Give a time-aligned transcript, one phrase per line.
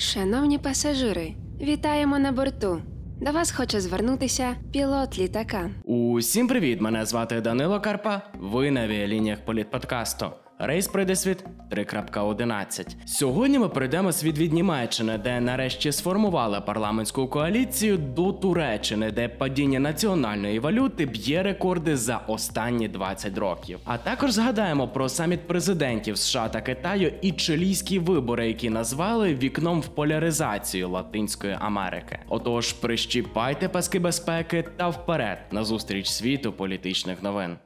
[0.00, 2.82] Шановні пасажири, вітаємо на борту.
[3.20, 5.70] До вас хоче звернутися пілот літака.
[5.84, 6.80] Усім привіт!
[6.80, 8.22] Мене звати Данило Карпа.
[8.40, 10.26] Ви на авіалініях політподкасту.
[10.60, 12.96] Рейс пройде світ 3.11.
[13.06, 19.80] Сьогодні ми пройдемо світ від Німеччини, де нарешті сформували парламентську коаліцію до Туреччини, де падіння
[19.80, 23.78] національної валюти б'є рекорди за останні 20 років.
[23.84, 29.80] А також згадаємо про саміт президентів США та Китаю і чилійські вибори, які назвали вікном
[29.80, 32.18] в поляризацію Латинської Америки.
[32.28, 37.56] Отож, прищіпайте паски безпеки та вперед на зустріч світу політичних новин.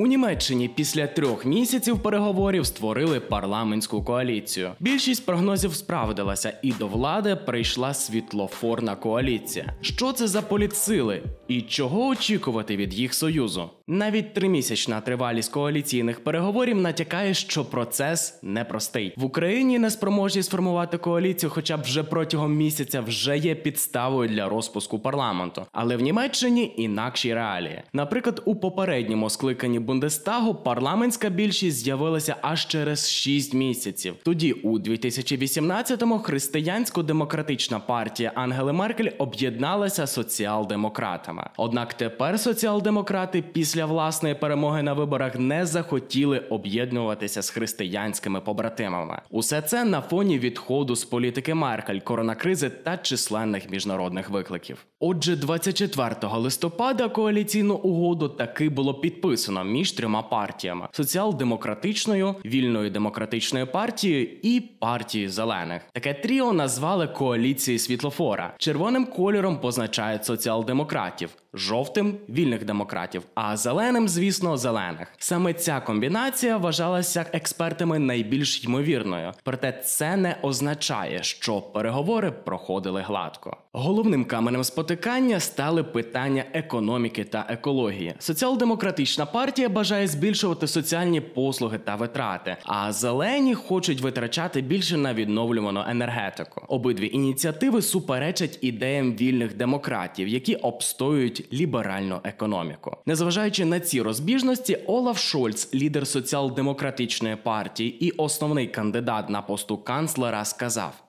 [0.00, 4.70] У Німеччині після трьох місяців переговорів створили парламентську коаліцію.
[4.80, 9.74] Більшість прогнозів справдилася, і до влади прийшла світлофорна коаліція.
[9.80, 13.70] Що це за політсили і чого очікувати від їх союзу?
[13.92, 19.14] Навіть тримісячна тривалість коаліційних переговорів натякає, що процес непростий.
[19.16, 24.98] В Україні неспроможність сформувати коаліцію, хоча б вже протягом місяця, вже є підставою для розпуску
[24.98, 25.66] парламенту.
[25.72, 27.82] Але в Німеччині інакші реалії.
[27.92, 34.14] Наприклад, у попередньому скликанні Бундестагу парламентська більшість з'явилася аж через 6 місяців.
[34.24, 41.50] Тоді, у 2018-му, християнсько-демократична партія Ангели Меркель об'єдналася соціал-демократами.
[41.56, 49.20] Однак тепер соціал-демократи після власної перемоги на виборах не захотіли об'єднуватися з християнськими побратимами.
[49.30, 54.86] Усе це на фоні відходу з політики Меркель, коронакризи та численних міжнародних викликів.
[55.00, 64.28] Отже, 24 листопада коаліційну угоду таки було підписано між трьома партіями: соціал-демократичною, вільною демократичною партією
[64.42, 65.82] і партією зелених.
[65.92, 68.54] Таке тріо назвали коаліцією світлофора.
[68.58, 75.08] Червоним кольором позначають соціал-демократів, жовтим вільних демократів, а зеленим, звісно, зелених.
[75.18, 79.32] Саме ця комбінація вважалася експертами найбільш ймовірною.
[79.42, 83.56] Проте це не означає, що переговори проходили гладко.
[83.72, 88.14] Головним каменем спотикання стали питання економіки та екології.
[88.18, 95.84] Соціал-демократична партія бажає збільшувати соціальні послуги та витрати, а зелені хочуть витрачати більше на відновлювану
[95.88, 96.62] енергетику.
[96.68, 102.96] Обидві ініціативи суперечать ідеям вільних демократів, які обстоюють ліберальну економіку.
[103.06, 110.44] Незважаючи на ці розбіжності, Олаф Шольц, лідер соціал-демократичної партії і основний кандидат на посту канцлера,
[110.44, 111.04] сказав.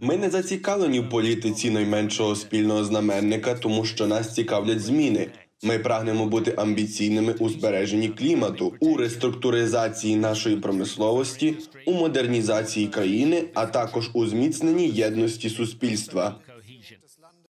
[0.00, 5.30] Ми не зацікавлені в політиці найменшого спільного знаменника, тому що нас цікавлять зміни.
[5.62, 13.66] Ми прагнемо бути амбіційними у збереженні клімату, у реструктуризації нашої промисловості, у модернізації країни, а
[13.66, 16.40] також у зміцненні єдності суспільства.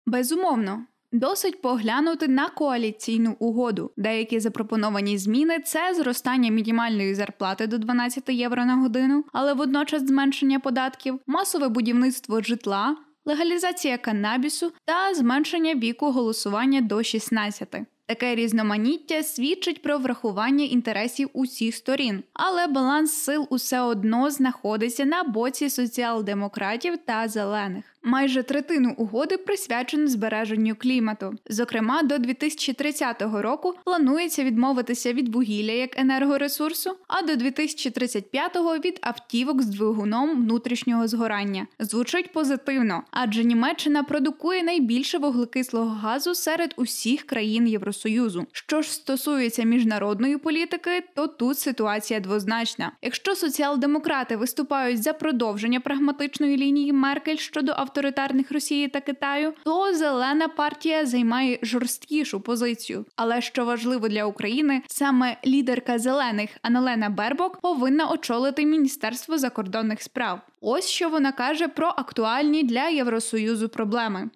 [0.05, 0.85] Безумовно.
[1.11, 3.91] Досить поглянути на коаліційну угоду.
[3.97, 10.59] Деякі запропоновані зміни це зростання мінімальної зарплати до 12 євро на годину, але водночас зменшення
[10.59, 17.75] податків, масове будівництво житла, легалізація канабісу та зменшення віку голосування до 16.
[18.05, 25.23] Таке різноманіття свідчить про врахування інтересів усіх сторін, але баланс сил усе одно знаходиться на
[25.23, 27.85] боці соціал-демократів та зелених.
[28.03, 31.33] Майже третину угоди присвячено збереженню клімату.
[31.49, 39.61] Зокрема, до 2030 року планується відмовитися від вугілля як енергоресурсу, а до 2035-го від автівок
[39.61, 41.67] з двигуном внутрішнього згорання.
[41.79, 48.45] Звучить позитивно, адже Німеччина продукує найбільше вуглекислого газу серед усіх країн Євросоюзу.
[48.51, 52.91] Що ж стосується міжнародної політики, то тут ситуація двозначна.
[53.01, 60.47] Якщо соціал-демократи виступають за продовження прагматичної лінії Меркель щодо авторитарних Росії та Китаю, то зелена
[60.47, 63.05] партія займає жорсткішу позицію.
[63.15, 70.41] Але що важливо для України, саме лідерка зелених Аналена Бербок повинна очолити Міністерство закордонних справ.
[70.61, 74.29] Ось що вона каже про актуальні для Євросоюзу проблеми.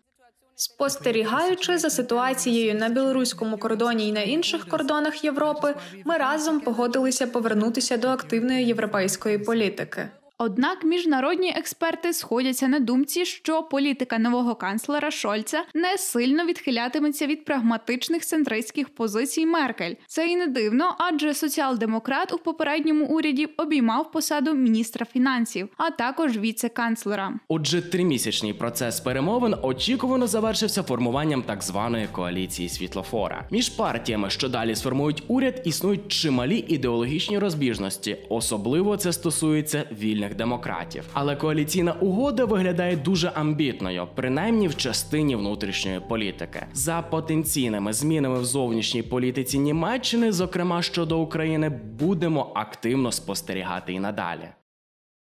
[0.55, 5.75] Спостерігаючи за ситуацією на білоруському кордоні і на інших кордонах Європи,
[6.05, 10.09] ми разом погодилися повернутися до активної європейської політики.
[10.43, 17.45] Однак міжнародні експерти сходяться на думці, що політика нового канцлера Шольца не сильно відхилятиметься від
[17.45, 19.93] прагматичних центристських позицій Меркель.
[20.07, 26.37] Це і не дивно, адже соціал-демократ у попередньому уряді обіймав посаду міністра фінансів, а також
[26.37, 27.33] віце-канцлера.
[27.47, 33.47] Отже, тримісячний процес перемовин очікувано завершився формуванням так званої коаліції світлофора.
[33.51, 38.17] Між партіями, що далі сформують уряд, існують чималі ідеологічні розбіжності.
[38.29, 41.03] Особливо це стосується вільних єдиних демократів.
[41.13, 46.65] Але коаліційна угода виглядає дуже амбітною, принаймні в частині внутрішньої політики.
[46.73, 51.69] За потенційними змінами в зовнішній політиці Німеччини, зокрема щодо України,
[51.99, 54.60] будемо активно спостерігати і надалі.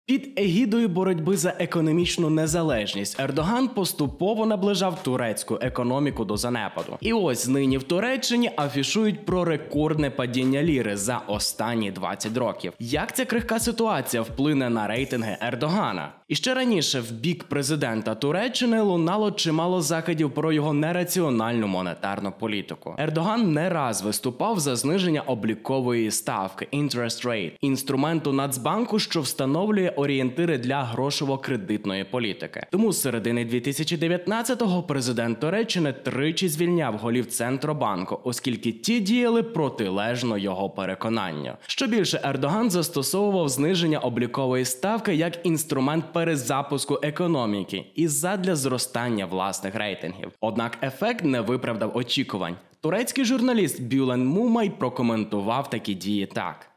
[0.07, 6.97] Під егідою боротьби за економічну незалежність Ердоган поступово наближав турецьку економіку до занепаду.
[7.01, 12.73] І ось нині в Туреччині афішують про рекордне падіння ліри за останні 20 років.
[12.79, 16.11] Як ця крихка ситуація вплине на рейтинги Ердогана?
[16.27, 22.95] І ще раніше в бік президента Туреччини лунало чимало закидів про його нераціональну монетарну політику.
[22.97, 30.57] Ердоган не раз виступав за зниження облікової ставки interest rate, інструменту Нацбанку, що встановлює орієнтири
[30.57, 32.65] для грошово-кредитної політики.
[32.71, 40.69] Тому з середини 2019-го президент Туреччини тричі звільняв голів центробанку, оскільки ті діяли протилежно його
[40.69, 41.53] переконанню.
[41.67, 49.75] Що більше, Ердоган застосовував зниження облікової ставки як інструмент перезапуску економіки і задля зростання власних
[49.75, 50.31] рейтингів.
[50.41, 52.55] Однак ефект не виправдав очікувань.
[52.81, 56.74] Турецький журналіст Бюлен Мумай прокоментував такі дії так.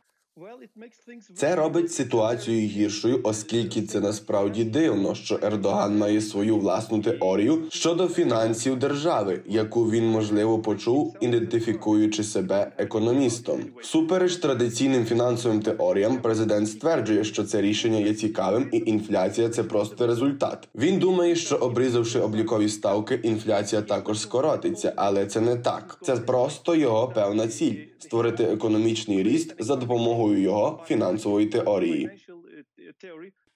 [1.35, 8.08] Це робить ситуацію гіршою, оскільки це насправді дивно, що Ердоган має свою власну теорію щодо
[8.08, 13.61] фінансів держави, яку він можливо почув, ідентифікуючи себе економістом.
[13.82, 20.06] Супереч традиційним фінансовим теоріям, президент стверджує, що це рішення є цікавим, і інфляція це просто
[20.06, 20.69] результат.
[20.75, 25.99] Він думає, що обрізавши облікові ставки, інфляція також скоротиться, але це не так.
[26.02, 32.10] Це просто його певна ціль створити економічний ріст за допомогою його фінансової теорії.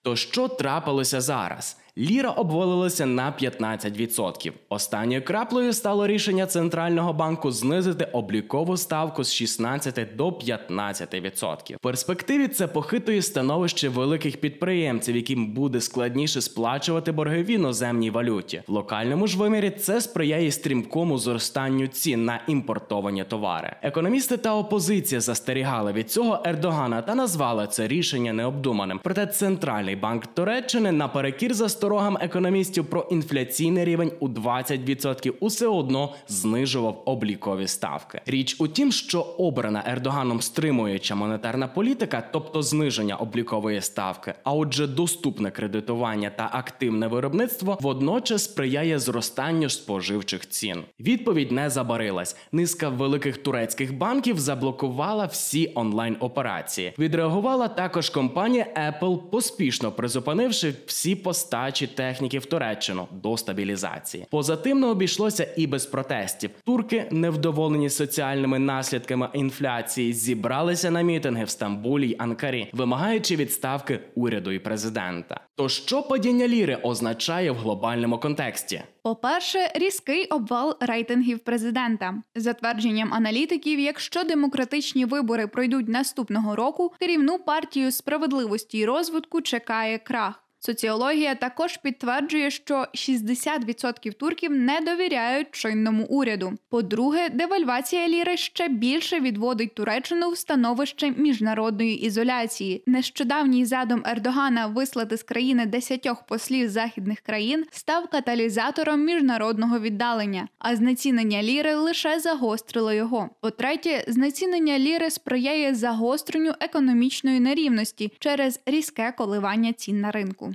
[0.03, 1.77] То що трапилося зараз?
[1.99, 4.53] Ліра обвалилася на 15%.
[4.69, 11.77] Останньою краплею стало рішення центрального банку знизити облікову ставку з 16 до 15%.
[11.77, 18.63] В перспективі це похитує становище великих підприємців, яким буде складніше сплачувати борги в іноземній валюті.
[18.67, 23.77] В локальному ж вимірі це сприяє стрімкому зростанню цін на імпортовані товари.
[23.83, 29.01] Економісти та опозиція застерігали від цього Ердогана та назвали це рішення необдуманим.
[29.03, 36.15] Проте центральний банк Туреччини наперекір за засторогам економістів про інфляційний рівень у 20% усе одно
[36.29, 38.21] знижував облікові ставки.
[38.27, 44.87] Річ у тім, що обрана Ердоганом стримуюча монетарна політика, тобто зниження облікової ставки, а отже,
[44.87, 50.83] доступне кредитування та активне виробництво, водночас сприяє зростанню споживчих цін.
[51.01, 52.37] Відповідь не забарилась.
[52.53, 56.95] Низка великих турецьких банків заблокувала всі онлайн операції.
[56.99, 64.27] Відреагувала також компанія Apple, поспішно призупинивши всі постачі техніки в Туреччину до стабілізації.
[64.31, 66.51] Поза тим не обійшлося і без протестів.
[66.65, 74.51] Турки, невдоволені соціальними наслідками інфляції, зібралися на мітинги в Стамбулі й Анкарі, вимагаючи відставки уряду
[74.51, 75.41] і президента.
[75.57, 78.83] То що падіння ліри означає в глобальному контексті?
[79.03, 82.15] По-перше, різкий обвал рейтингів президента.
[82.35, 89.99] За твердженням аналітиків, якщо демократичні вибори пройдуть наступного року, керівну партію справедливості і розвитку чекає
[89.99, 90.42] крах.
[90.65, 96.53] Соціологія також підтверджує, що 60% турків не довіряють чинному уряду.
[96.69, 102.83] По-друге, девальвація ліри ще більше відводить Туреччину в становище міжнародної ізоляції.
[102.87, 110.77] Нещодавній задум Ердогана вислати з країни десятьох послів західних країн став каталізатором міжнародного віддалення, а
[110.77, 113.31] знецінення ліри лише загострило його.
[113.41, 120.52] По-третє, знецінення ліри сприяє загостренню економічної нерівності через різке коливання цін на ринку.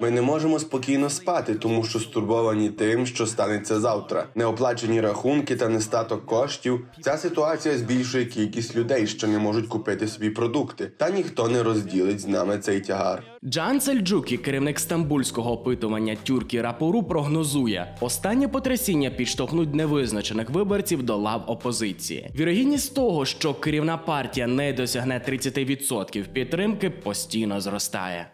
[0.00, 4.26] Ми не можемо спокійно спати, тому що стурбовані тим, що станеться завтра.
[4.34, 6.86] Неоплачені рахунки та нестаток коштів.
[7.00, 12.20] Ця ситуація збільшує кількість людей, що не можуть купити собі продукти, та ніхто не розділить
[12.20, 13.22] з нами цей тягар.
[13.44, 21.44] Джан Сельджукі, керівник стамбульського опитування Тюркі Рапору, прогнозує, останнє потрясіння підштовхнуть невизначених виборців до лав
[21.46, 22.30] опозиції.
[22.38, 28.26] Вірогідність того, що керівна партія не досягне 30% підтримки, постійно зростає.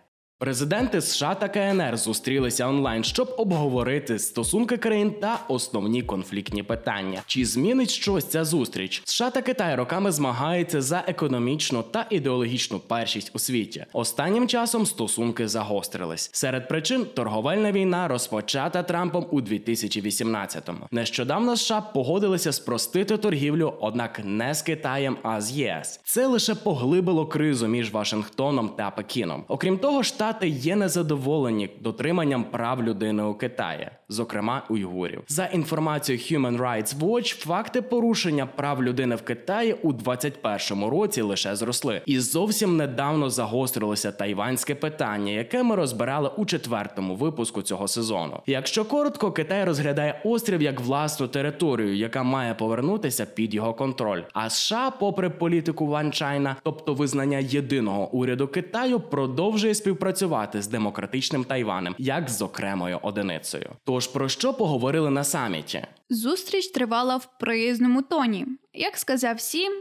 [0.43, 7.23] Президенти США та КНР зустрілися онлайн, щоб обговорити стосунки країн та основні конфліктні питання.
[7.27, 9.03] Чи змінить щось ця зустріч?
[9.05, 13.85] США та Китай роками змагаються за економічну та ідеологічну першість у світі.
[13.93, 16.31] Останнім часом стосунки загострились.
[16.33, 20.87] Серед причин торговельна війна розпочата Трампом у 2018-му.
[20.91, 26.01] Нещодавно США погодилися спростити торгівлю, однак не з Китаєм, а з ЄС.
[26.05, 29.45] Це лише поглибило кризу між Вашингтоном та Пекіном.
[29.49, 35.23] Окрім того, штат Штати є незадоволені дотриманням прав людини у Китаї, зокрема уйгурів.
[35.29, 41.57] За інформацією Human Rights Watch, факти порушення прав людини в Китаї у 2021 році лише
[41.57, 48.41] зросли, і зовсім недавно загострилося тайванське питання, яке ми розбирали у четвертому випуску цього сезону.
[48.47, 54.23] Якщо коротко, Китай розглядає острів як власну територію, яка має повернутися під його контроль.
[54.33, 60.22] А США, попри політику One China, тобто визнання єдиного уряду Китаю, продовжує співпрацювати
[60.63, 63.71] з демократичним Тайванем як з окремою одиницею.
[63.85, 65.87] Тож про що поговорили на саміті?
[66.11, 68.47] Зустріч тривала в приязному тоні.
[68.75, 69.73] Як сказав Сім,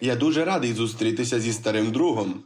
[0.00, 2.42] Я дуже радий зустрітися зі старим другом.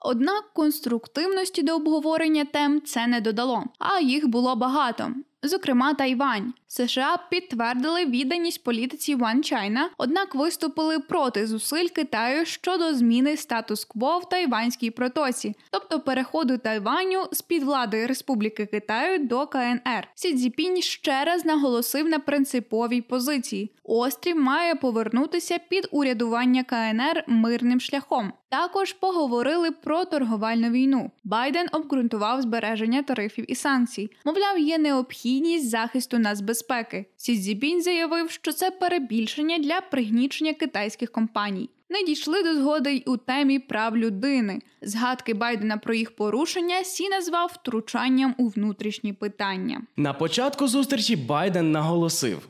[0.00, 5.08] однак конструктивності до обговорення тем це не додало, а їх було багато.
[5.44, 6.54] Зокрема, Тайвань.
[6.68, 14.28] США підтвердили відданість політиці One China, однак виступили проти зусиль Китаю щодо зміни статус-кво в
[14.28, 20.08] Тайванській протоці, тобто переходу Тайваню з під влади Республіки Китаю до КНР.
[20.14, 27.80] Сі Цзіпінь ще раз наголосив на принциповій позиції: острів має повернутися під урядування КНР мирним
[27.80, 28.32] шляхом.
[28.48, 31.10] Також поговорили про торговельну війну.
[31.24, 34.10] Байден обґрунтував збереження тарифів і санкцій.
[34.24, 35.31] Мовляв, є необхідність
[35.72, 37.04] захисту нас безпеки.
[37.16, 41.70] Сі Цзіпінь заявив, що це перебільшення для пригнічення китайських компаній.
[41.90, 44.60] Не дійшли до згоди й у темі прав людини.
[44.82, 49.82] Згадки Байдена про їх порушення Сі назвав втручанням у внутрішні питання.
[49.96, 52.48] На початку зустрічі Байден наголосив.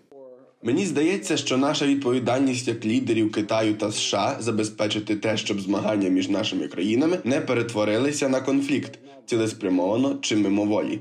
[0.63, 6.29] Мені здається, що наша відповідальність як лідерів Китаю та США забезпечити те, щоб змагання між
[6.29, 11.01] нашими країнами не перетворилися на конфлікт цілеспрямовано чи мимоволі.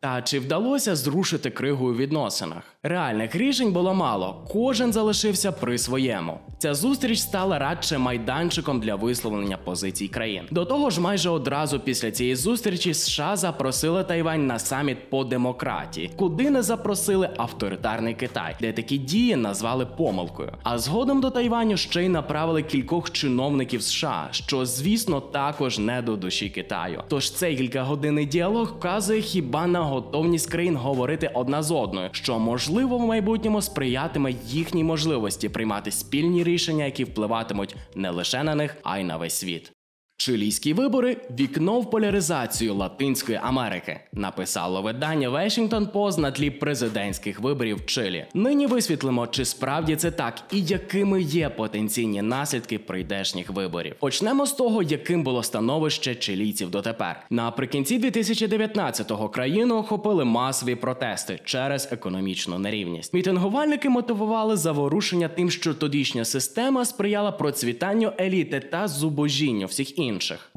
[0.00, 2.62] Та чи вдалося зрушити кригу у відносинах?
[2.82, 6.38] Реальних рішень було мало, кожен залишився при своєму.
[6.58, 10.42] Ця зустріч стала радше майданчиком для висловлення позицій країн.
[10.50, 16.10] До того ж, майже одразу після цієї зустрічі США запросили Тайвань на саміт по демократії,
[16.16, 20.52] куди не запросили авторитарний Китай, де такі дії назвали помилкою.
[20.62, 26.16] А згодом до Тайваню ще й направили кількох чиновників США, що звісно також не до
[26.16, 27.02] душі Китаю.
[27.08, 32.67] Тож цей кількагодинний діалог вказує хіба на готовність країн говорити одна з одною, що можливо
[32.98, 38.98] в майбутньому сприятиме їхній можливості приймати спільні рішення, які впливатимуть не лише на них, а
[38.98, 39.72] й на весь світ.
[40.20, 47.76] Чилійські вибори вікно в поляризацію Латинської Америки, написало видання Washington Post на тлі президентських виборів
[47.76, 48.24] в Чилі.
[48.34, 53.94] Нині висвітлимо, чи справді це так і якими є потенційні наслідки прийдешніх виборів.
[53.98, 57.24] Почнемо з того, яким було становище чилійців дотепер.
[57.30, 63.14] Наприкінці 2019-го країну охопили масові протести через економічну нерівність.
[63.14, 70.07] Мітингувальники мотивували заворушення тим, що тодішня система сприяла процвітанню еліти та зубожінню всіх інших.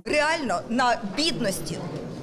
[0.05, 1.77] Реально на бідності,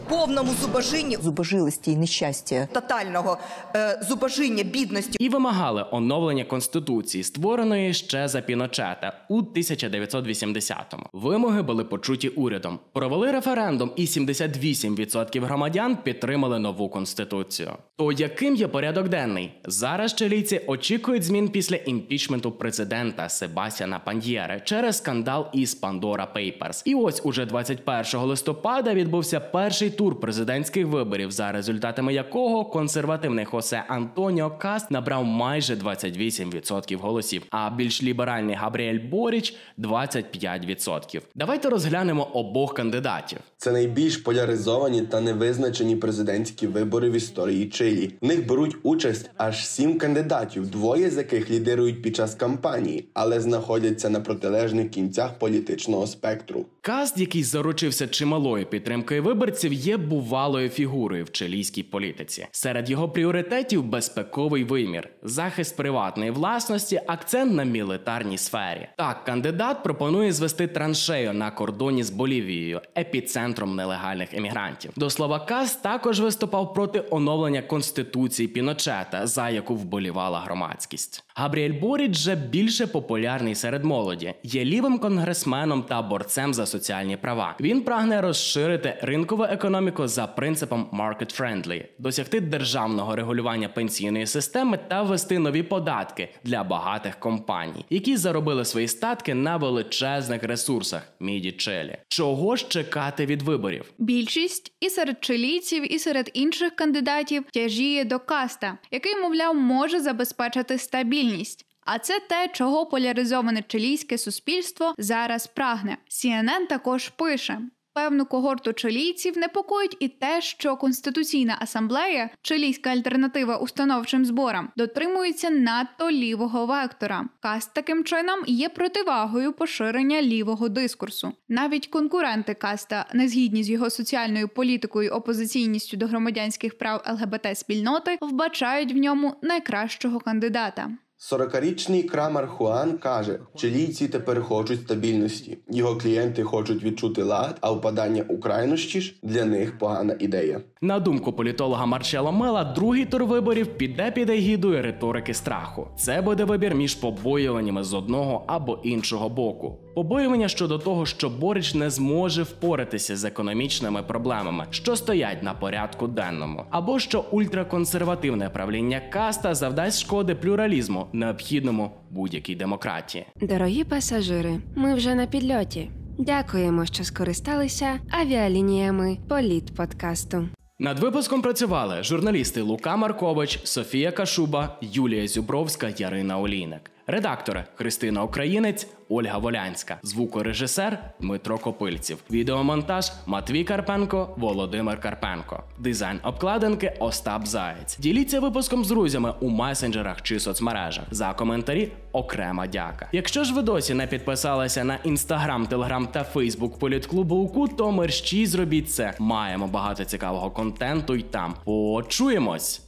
[0.08, 2.68] повному зубожінні, зубожилості і нещастя.
[2.72, 3.38] тотального
[3.76, 5.16] е, зубожіння, бідності.
[5.20, 11.06] і вимагали оновлення конституції, створеної ще за Піночета у 1980-му.
[11.12, 12.78] Вимоги були почуті урядом.
[12.92, 17.72] Провели референдум, і 78% громадян підтримали нову конституцію.
[17.96, 19.52] То яким є порядок денний?
[19.64, 26.82] Зараз чилійці очікують змін після імпічменту президента Себастьяна Паньєре через скандал із Pandora Papers.
[26.84, 33.84] І ось уже 21 листопада відбувся перший тур президентських виборів, за результатами якого консервативний Хосе
[33.88, 41.20] Антоніо Каст набрав майже 28% голосів, а більш ліберальний Габріель Боріч 25%.
[41.34, 43.38] Давайте розглянемо обох кандидатів.
[43.56, 48.14] Це найбільш поляризовані та невизначені президентські вибори в історії Чилі.
[48.20, 53.40] В них беруть участь аж сім кандидатів, двоє з яких лідирують під час кампанії, але
[53.40, 56.66] знаходяться на протилежних кінцях політичного спектру.
[56.80, 62.46] Каст, який заручився чималою підтримкою виборців, є бувалою фігурою в чилійській політиці.
[62.50, 68.88] Серед його пріоритетів безпековий вимір, захист приватної власності, акцент на мілітарній сфері.
[68.96, 74.92] Так, кандидат пропонує звести траншею на кордоні з Болівією, епіцентром нелегальних емігрантів.
[74.96, 81.24] До слова, Каст також виступав проти оновлення конституції Піночета, за яку вболівала громадськість.
[81.34, 87.56] Габріель Боріч же більше популярний серед молоді, є лівим конгресменом та борцем за соціальні права.
[87.60, 95.02] Він прагне розширити ринкову економіку за принципом market friendly, досягти державного регулювання пенсійної системи та
[95.02, 101.96] ввести нові податки для багатих компаній, які заробили свої статки на величезних ресурсах міді Челі.
[102.08, 103.92] Чого ж чекати від виборів?
[103.98, 110.78] Більшість і серед чилійців, і серед інших кандидатів тяжіє до каста, який, мовляв, може забезпечити
[110.78, 111.67] стабільність.
[111.90, 115.96] А це те, чого поляризоване чилійське суспільство зараз прагне.
[116.10, 117.60] CNN також пише.
[117.94, 126.10] певну когорту чилійців непокоїть і те, що Конституційна асамблея, чилійська альтернатива установчим зборам, дотримується надто
[126.10, 127.24] лівого вектора.
[127.40, 131.32] Каст таким чином є противагою поширення лівого дискурсу.
[131.48, 138.18] Навіть конкуренти каста, не згідні з його соціальною політикою, опозиційністю до громадянських прав ЛГБТ спільноти,
[138.20, 140.90] вбачають в ньому найкращого кандидата.
[141.18, 145.58] 40-річний Крамар Хуан каже, чилійці тепер хочуть стабільності.
[145.70, 150.60] Його клієнти хочуть відчути лад, а впадання у крайнощі ж для них погана ідея.
[150.80, 155.88] На думку політолога Марчело Мела, другий тур виборів піде під егідою риторики страху.
[155.96, 159.78] Це буде вибір між побоюваннями з одного або іншого боку.
[159.94, 166.06] Побоювання щодо того, що Борич не зможе впоратися з економічними проблемами, що стоять на порядку
[166.06, 173.26] денному, або що ультраконсервативне правління каста завдасть шкоди плюралізму, необхідному будь-якій демократії.
[173.40, 175.90] Дорогі пасажири, ми вже на підльоті.
[176.18, 180.48] Дякуємо, що скористалися авіалініями Політ подкасту.
[180.78, 186.90] Над випуском працювали журналісти Лука Маркович, Софія Кашуба, Юлія Зюбровська, Ярина Олійник.
[187.06, 196.96] Редактори Христина Українець, Ольга Волянська, звукорежисер Дмитро Копильців, відеомонтаж Матвій Карпенко, Володимир Карпенко, дизайн обкладинки
[196.98, 197.98] Остап Заєць.
[197.98, 201.04] Діліться випуском з друзями у месенджерах чи соцмережах.
[201.10, 203.08] За коментарі окрема дяка.
[203.12, 208.46] Якщо ж ви досі не підписалися на інстаграм, телеграм та фейсбук політклубу УКУ, то мерщій
[208.46, 209.14] зробіть це.
[209.18, 211.54] Маємо багато цікавого контенту й там.
[211.64, 212.87] Почуємось!